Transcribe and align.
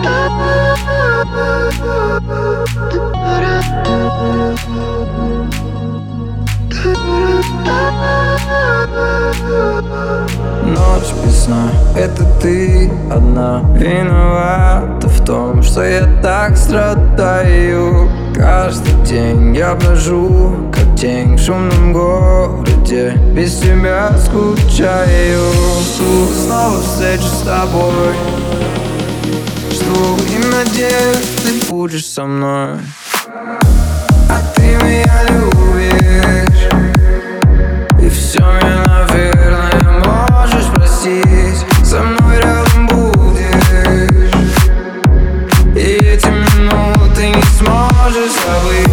Ночь 0.00 0.08
без 11.22 11.44
сна, 11.44 11.70
это 11.94 12.24
ты 12.40 12.90
одна. 13.10 13.62
Виновата 13.74 15.06
в 15.06 15.24
том, 15.24 15.62
что 15.62 15.84
я 15.84 16.08
так 16.22 16.56
страдаю. 16.56 18.08
Каждый 18.34 18.94
день 19.04 19.54
я 19.54 19.74
брожу, 19.74 20.70
как 20.72 20.98
тень 20.98 21.36
в 21.36 21.40
шумном 21.40 21.92
городе. 21.92 23.12
Без 23.34 23.58
тебя 23.58 24.12
скучаю. 24.16 25.52
Снова 26.46 26.80
встречи 26.80 27.22
с 27.22 27.42
тобой 27.42 28.14
Жду 29.90 30.16
и 30.18 30.38
надеюсь, 30.46 31.26
ты 31.42 31.68
будешь 31.68 32.06
со 32.06 32.24
мной. 32.24 32.78
А 34.28 34.40
ты 34.54 34.62
меня 34.62 35.24
любишь. 35.30 36.68
И 38.00 38.08
все 38.08 38.38
меня, 38.38 39.06
наверное, 39.08 40.02
можешь 40.04 40.66
простить. 40.72 41.66
Со 41.84 42.02
мной 42.02 42.38
рядом 42.38 42.86
будешь. 42.86 44.34
И 45.74 45.98
эти 46.04 46.26
минуты 46.26 47.30
не 47.30 47.42
сможешь 47.58 48.32
забыть 48.44 48.89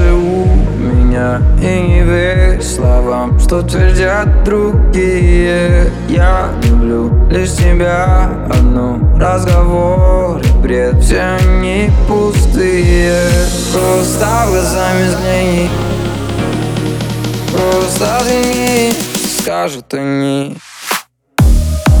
сердце 0.00 0.14
у 0.14 0.46
меня 0.78 1.40
И 1.60 1.88
не 1.88 2.02
верь 2.02 2.62
словам, 2.62 3.38
что 3.38 3.62
твердят 3.62 4.44
другие. 4.44 5.90
Я 6.08 6.50
люблю 6.64 7.10
лишь 7.30 7.52
тебя 7.52 8.30
одну 8.50 8.98
Разговоры, 9.16 10.42
бред, 10.62 11.02
все 11.02 11.20
они 11.20 11.90
пустые. 12.08 13.14
Просто 13.72 14.26
глазами 14.48 15.08
взгляни 15.08 15.70
Просто 17.52 18.18
взгляни, 18.20 18.92
скажут 19.40 19.92
они. 19.94 20.56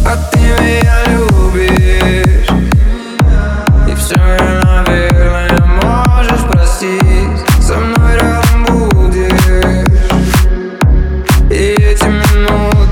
А 0.06 0.16
ты 0.32 0.38
меня 0.38 1.04
любишь 1.08 1.99